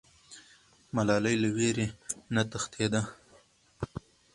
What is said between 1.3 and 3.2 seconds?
له ویرې نه تښتېده.